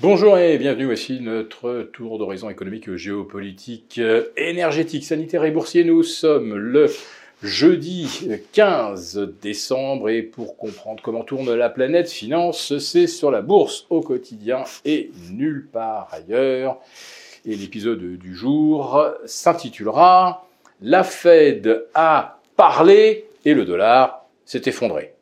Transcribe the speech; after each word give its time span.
Bonjour 0.00 0.38
et 0.38 0.58
bienvenue, 0.58 0.84
voici 0.84 1.18
notre 1.20 1.82
tour 1.92 2.18
d'horizon 2.18 2.48
économique, 2.48 2.94
géopolitique, 2.94 4.00
énergétique, 4.36 5.02
sanitaire 5.02 5.42
et 5.42 5.50
boursier. 5.50 5.82
Nous 5.82 6.04
sommes 6.04 6.54
le 6.54 6.86
jeudi 7.42 8.30
15 8.52 9.28
décembre 9.42 10.08
et 10.08 10.22
pour 10.22 10.56
comprendre 10.56 11.02
comment 11.02 11.24
tourne 11.24 11.52
la 11.52 11.68
planète 11.68 12.08
finance, 12.08 12.78
c'est 12.78 13.08
sur 13.08 13.32
la 13.32 13.42
bourse 13.42 13.86
au 13.90 14.00
quotidien 14.00 14.62
et 14.84 15.10
nulle 15.32 15.66
part 15.66 16.08
ailleurs. 16.12 16.78
Et 17.44 17.56
l'épisode 17.56 18.18
du 18.18 18.36
jour 18.36 19.04
s'intitulera 19.26 20.46
La 20.80 21.02
Fed 21.02 21.86
a 21.94 22.38
parlé 22.54 23.26
et 23.44 23.52
le 23.52 23.64
dollar 23.64 24.28
s'est 24.44 24.62
effondré. 24.66 25.17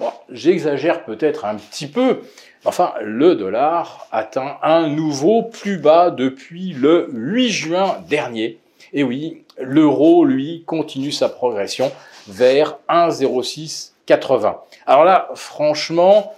Bon, 0.00 0.10
j'exagère 0.30 1.04
peut-être 1.04 1.44
un 1.44 1.54
petit 1.54 1.86
peu, 1.86 2.22
Enfin, 2.66 2.92
le 3.00 3.36
dollar 3.36 4.06
atteint 4.12 4.58
un 4.62 4.86
nouveau 4.86 5.44
plus 5.44 5.78
bas 5.78 6.10
depuis 6.10 6.74
le 6.74 7.08
8 7.10 7.48
juin 7.48 8.04
dernier. 8.06 8.58
Et 8.92 9.02
oui, 9.02 9.44
l'euro, 9.58 10.26
lui, 10.26 10.62
continue 10.66 11.10
sa 11.10 11.30
progression 11.30 11.90
vers 12.28 12.76
1,0680. 12.90 14.56
Alors 14.86 15.04
là, 15.04 15.30
franchement, 15.34 16.34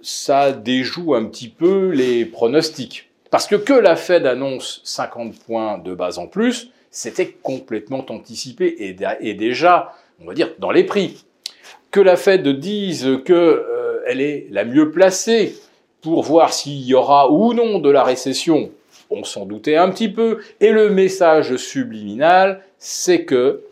ça 0.00 0.52
déjoue 0.52 1.14
un 1.14 1.26
petit 1.26 1.50
peu 1.50 1.90
les 1.90 2.24
pronostics. 2.24 3.10
Parce 3.30 3.46
que 3.46 3.56
que 3.56 3.74
la 3.74 3.96
Fed 3.96 4.24
annonce 4.24 4.80
50 4.84 5.38
points 5.40 5.76
de 5.76 5.94
base 5.94 6.18
en 6.18 6.26
plus, 6.26 6.70
c'était 6.90 7.28
complètement 7.42 8.04
anticipé 8.08 8.76
et, 8.78 9.34
déjà, 9.34 9.92
on 10.22 10.26
va 10.26 10.32
dire, 10.32 10.54
dans 10.58 10.70
les 10.70 10.84
prix. 10.84 11.22
Que 11.90 12.00
la 12.00 12.16
Fed 12.16 12.46
dise 12.48 13.18
que 13.24 13.32
euh, 13.32 14.02
est 14.06 14.46
la 14.50 14.64
mieux 14.64 14.90
placée 14.90 15.54
pour 16.02 16.22
voir 16.22 16.52
s'il 16.52 16.80
y 16.82 16.94
aura 16.94 17.30
ou 17.30 17.52
non 17.52 17.78
de 17.78 17.90
la 17.90 18.04
récession. 18.04 18.70
On 19.10 19.24
s'en 19.24 19.44
doutait 19.44 19.76
un 19.76 19.90
petit 19.90 20.08
peu. 20.08 20.38
Et 20.60 20.70
le 20.70 20.90
message 20.90 21.56
subliminal, 21.56 22.62
c'est 22.78 23.24
que 23.24 23.62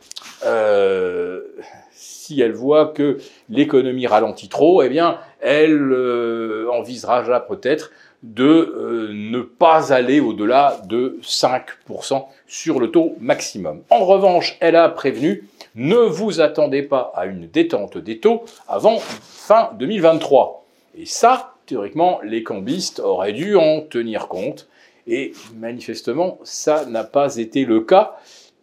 euh, 0.45 1.41
si 2.29 2.41
elle 2.41 2.53
voit 2.53 2.87
que 2.87 3.19
l'économie 3.49 4.07
ralentit 4.07 4.49
trop, 4.49 4.83
eh 4.83 4.89
bien, 4.89 5.19
elle 5.41 5.93
euh, 5.93 6.69
envisagera 6.71 7.47
peut-être 7.47 7.91
de 8.23 8.45
euh, 8.45 9.11
ne 9.13 9.41
pas 9.41 9.93
aller 9.93 10.21
au-delà 10.21 10.81
de 10.87 11.19
5% 11.23 12.27
sur 12.47 12.81
le 12.81 12.91
taux 12.91 13.15
maximum. 13.21 13.83
En 13.91 14.05
revanche, 14.05 14.57
elle 14.61 14.77
a 14.77 14.89
prévenu, 14.89 15.49
ne 15.79 15.97
vous 15.97 16.41
attendez 16.41 16.83
pas 16.83 17.13
à 17.15 17.27
une 17.27 17.47
détente 17.47 17.99
des 17.99 18.19
taux 18.19 18.45
avant 18.67 18.99
fin 18.99 19.71
2023. 19.79 20.67
Et 20.97 21.07
ça, 21.07 21.55
théoriquement, 21.67 22.19
les 22.25 22.43
cambistes 22.43 22.99
auraient 22.99 23.33
dû 23.33 23.55
en 23.55 23.83
tenir 23.83 24.27
compte. 24.27 24.69
Et 25.07 25.33
manifestement, 25.57 26.39
ça 26.43 26.85
n'a 26.85 27.05
pas 27.05 27.37
été 27.37 27.65
le 27.65 27.81
cas. 27.81 28.17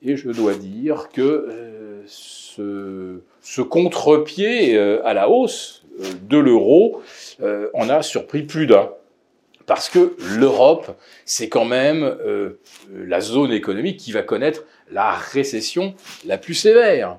Et 0.04 0.18
je 0.18 0.30
dois 0.30 0.56
dire 0.56 1.08
que 1.14 1.48
euh, 1.50 2.04
ce, 2.06 3.62
contre-pied 3.62 4.76
euh, 4.76 5.02
à 5.08 5.14
la 5.14 5.30
hausse 5.30 5.84
de 6.30 6.38
l'euro 6.38 7.02
en 7.74 7.90
a 7.90 8.02
surpris 8.02 8.44
plus 8.44 8.68
d'un 8.68 8.90
parce 9.66 9.90
que 9.90 10.16
l'Europe, 10.38 10.96
c'est 11.26 11.50
quand 11.50 11.66
même 11.66 12.04
euh, 12.04 12.60
la 12.94 13.22
zone 13.22 13.52
économique 13.52 13.98
qui 13.98 14.12
va 14.12 14.22
connaître 14.22 14.64
la 14.92 15.12
récession 15.12 15.96
la 16.26 16.38
plus 16.38 16.54
sévère, 16.54 17.18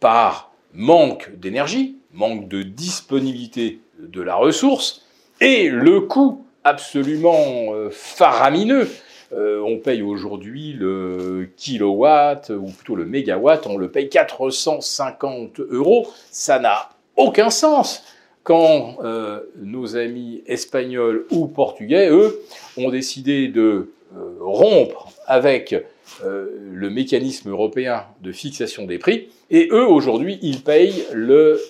par 0.00 0.52
manque 0.72 1.30
d'énergie, 1.36 1.96
manque 2.12 2.48
de 2.48 2.62
disponibilité 2.62 3.80
de 3.98 4.22
la 4.22 4.34
ressource, 4.34 5.04
et 5.40 5.68
le 5.68 6.00
coût 6.00 6.44
absolument 6.64 7.74
euh, 7.74 7.90
faramineux. 7.90 8.88
Euh, 9.32 9.60
on 9.60 9.78
paye 9.78 10.02
aujourd'hui 10.02 10.72
le 10.72 11.50
kilowatt, 11.56 12.50
ou 12.50 12.66
plutôt 12.66 12.96
le 12.96 13.04
mégawatt, 13.04 13.66
on 13.66 13.76
le 13.76 13.90
paye 13.90 14.08
450 14.08 15.60
euros. 15.60 16.08
Ça 16.30 16.58
n'a 16.58 16.90
aucun 17.16 17.50
sens 17.50 18.04
quand 18.44 18.98
euh, 19.02 19.40
nos 19.56 19.96
amis 19.96 20.42
espagnols 20.46 21.24
ou 21.30 21.48
portugais, 21.48 22.08
eux, 22.10 22.40
ont 22.76 22.90
décidé 22.90 23.48
de 23.48 23.90
euh, 24.16 24.36
rompre 24.38 25.10
avec 25.26 25.74
euh, 26.22 26.46
le 26.72 26.90
mécanisme 26.90 27.50
européen 27.50 28.04
de 28.20 28.32
fixation 28.32 28.84
des 28.84 28.98
prix, 28.98 29.30
et 29.50 29.68
eux, 29.72 29.86
aujourd'hui, 29.86 30.38
ils 30.42 30.62
payent 30.62 31.04
le 31.12 31.60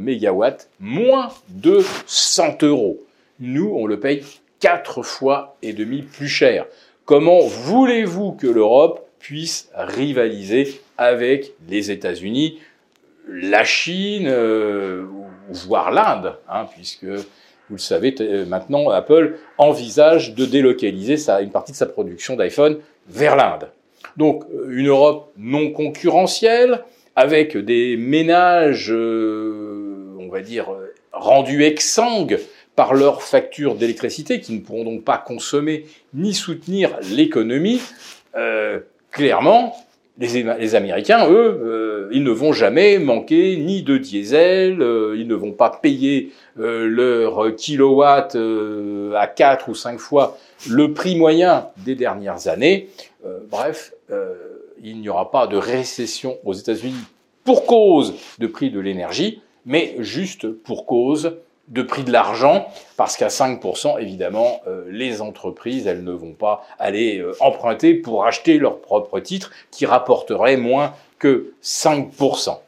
mégawatt 0.00 0.68
moins 0.80 1.28
de 1.48 1.80
100 2.06 2.62
euros. 2.64 3.02
Nous, 3.40 3.70
on 3.74 3.86
le 3.86 4.00
paye 4.00 4.22
quatre 4.60 5.02
fois 5.02 5.56
et 5.62 5.72
demi 5.72 6.02
plus 6.02 6.28
cher. 6.28 6.66
Comment 7.04 7.40
voulez-vous 7.40 8.32
que 8.32 8.46
l'Europe 8.46 9.06
puisse 9.18 9.68
rivaliser 9.74 10.80
avec 10.96 11.52
les 11.68 11.90
États-Unis, 11.90 12.60
la 13.28 13.64
Chine 13.64 14.28
voire 15.54 15.90
l'Inde, 15.90 16.36
hein, 16.48 16.66
puisque 16.74 17.06
vous 17.70 17.76
le 17.76 17.80
savez 17.80 18.14
euh, 18.20 18.44
maintenant, 18.44 18.90
Apple 18.90 19.38
envisage 19.56 20.34
de 20.34 20.44
délocaliser 20.44 21.16
une 21.40 21.50
partie 21.50 21.72
de 21.72 21.76
sa 21.76 21.86
production 21.86 22.36
d'iPhone 22.36 22.78
vers 23.08 23.36
l'Inde. 23.36 23.68
Donc 24.18 24.44
euh, 24.52 24.68
une 24.70 24.88
Europe 24.88 25.32
non 25.38 25.70
concurrentielle, 25.70 26.84
avec 27.16 27.56
des 27.56 27.96
ménages, 27.96 28.90
euh, 28.90 30.14
on 30.18 30.28
va 30.28 30.40
dire, 30.40 30.66
rendus 31.12 31.64
exsangues 31.64 32.38
par 32.76 32.92
leurs 32.92 33.22
factures 33.22 33.76
d'électricité, 33.76 34.40
qui 34.40 34.52
ne 34.52 34.60
pourront 34.60 34.84
donc 34.84 35.04
pas 35.04 35.16
consommer 35.16 35.86
ni 36.12 36.34
soutenir 36.34 36.98
l'économie, 37.12 37.80
clairement, 39.12 39.76
les, 40.18 40.74
Américains, 40.74 41.30
eux, 41.30 41.83
euh, 42.04 42.08
ils 42.12 42.22
ne 42.22 42.30
vont 42.30 42.52
jamais 42.52 42.98
manquer 42.98 43.56
ni 43.56 43.82
de 43.82 43.98
diesel, 43.98 44.80
euh, 44.80 45.16
ils 45.18 45.26
ne 45.26 45.34
vont 45.34 45.52
pas 45.52 45.70
payer 45.70 46.32
euh, 46.58 46.86
leur 46.86 47.54
kilowatt 47.56 48.36
à 49.16 49.26
4 49.26 49.68
ou 49.68 49.74
5 49.74 49.98
fois 49.98 50.36
le 50.68 50.92
prix 50.92 51.16
moyen 51.16 51.68
des 51.84 51.94
dernières 51.94 52.48
années. 52.48 52.88
bref, 53.50 53.92
il 54.82 55.00
n'y 55.00 55.08
aura 55.08 55.30
pas 55.30 55.46
de 55.46 55.56
récession 55.56 56.38
aux 56.44 56.52
États-Unis 56.52 56.94
pour 57.44 57.66
cause 57.66 58.14
de 58.38 58.46
prix 58.46 58.70
de 58.70 58.80
l'énergie, 58.80 59.42
mais 59.66 59.96
juste 59.98 60.48
pour 60.48 60.86
cause 60.86 61.36
de 61.68 61.82
prix 61.82 62.04
de 62.04 62.12
l'argent, 62.12 62.68
parce 62.96 63.16
qu'à 63.16 63.28
5%, 63.28 64.00
évidemment, 64.00 64.60
euh, 64.66 64.84
les 64.90 65.22
entreprises, 65.22 65.86
elles 65.86 66.04
ne 66.04 66.12
vont 66.12 66.34
pas 66.34 66.62
aller 66.78 67.18
euh, 67.18 67.32
emprunter 67.40 67.94
pour 67.94 68.26
acheter 68.26 68.58
leurs 68.58 68.80
propres 68.80 69.20
titres 69.20 69.50
qui 69.70 69.86
rapporteraient 69.86 70.56
moins 70.56 70.92
que 71.18 71.54
5%. 71.62 72.58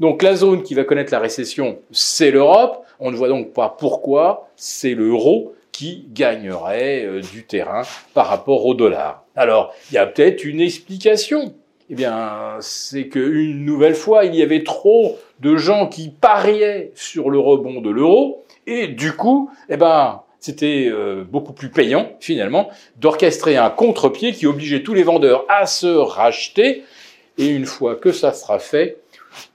Donc 0.00 0.22
la 0.22 0.36
zone 0.36 0.62
qui 0.62 0.74
va 0.74 0.84
connaître 0.84 1.12
la 1.12 1.18
récession, 1.18 1.78
c'est 1.90 2.30
l'Europe. 2.30 2.84
On 3.00 3.10
ne 3.10 3.16
voit 3.16 3.28
donc 3.28 3.52
pas 3.52 3.74
pourquoi 3.78 4.48
c'est 4.56 4.94
l'euro 4.94 5.54
qui 5.72 6.06
gagnerait 6.10 7.04
euh, 7.04 7.20
du 7.20 7.44
terrain 7.44 7.82
par 8.14 8.28
rapport 8.28 8.64
au 8.66 8.74
dollar. 8.74 9.24
Alors, 9.34 9.74
il 9.90 9.94
y 9.94 9.98
a 9.98 10.06
peut-être 10.06 10.44
une 10.44 10.60
explication. 10.60 11.54
Eh 11.88 11.94
bien, 11.94 12.56
c'est 12.60 13.08
qu'une 13.08 13.64
nouvelle 13.64 13.94
fois, 13.94 14.24
il 14.24 14.34
y 14.34 14.42
avait 14.42 14.64
trop 14.64 15.18
de 15.40 15.56
gens 15.56 15.86
qui 15.86 16.08
pariaient 16.08 16.90
sur 16.96 17.30
le 17.30 17.38
rebond 17.38 17.80
de 17.80 17.90
l'euro, 17.90 18.44
et 18.66 18.88
du 18.88 19.12
coup, 19.12 19.50
eh 19.68 19.76
ben, 19.76 20.22
c'était 20.40 20.88
euh, 20.88 21.22
beaucoup 21.22 21.52
plus 21.52 21.68
payant, 21.68 22.10
finalement, 22.18 22.70
d'orchestrer 22.96 23.56
un 23.56 23.70
contre-pied 23.70 24.32
qui 24.32 24.46
obligeait 24.46 24.82
tous 24.82 24.94
les 24.94 25.04
vendeurs 25.04 25.44
à 25.48 25.66
se 25.66 25.86
racheter, 25.86 26.82
et 27.38 27.46
une 27.46 27.66
fois 27.66 27.94
que 27.94 28.10
ça 28.10 28.32
sera 28.32 28.58
fait, 28.58 28.98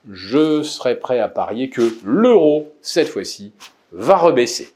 je 0.10 0.64
serai 0.64 0.96
prêt 0.96 1.20
à 1.20 1.28
parier 1.28 1.70
que 1.70 1.94
l'euro, 2.06 2.72
cette 2.82 3.10
fois-ci, 3.10 3.52
va 3.92 4.16
rebaisser. 4.16 4.72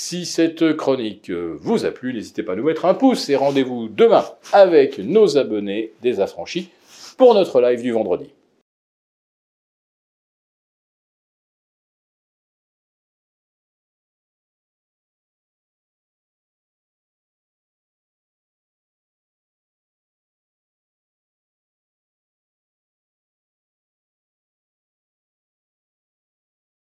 Si 0.00 0.26
cette 0.26 0.76
chronique 0.76 1.28
vous 1.28 1.84
a 1.84 1.90
plu, 1.90 2.14
n'hésitez 2.14 2.44
pas 2.44 2.52
à 2.52 2.54
nous 2.54 2.62
mettre 2.62 2.84
un 2.84 2.94
pouce 2.94 3.28
et 3.30 3.34
rendez-vous 3.34 3.88
demain 3.88 4.24
avec 4.52 5.00
nos 5.00 5.36
abonnés 5.38 5.90
des 6.02 6.20
affranchis 6.20 6.70
pour 7.16 7.34
notre 7.34 7.60
live 7.60 7.82
du 7.82 7.90
vendredi. 7.90 8.30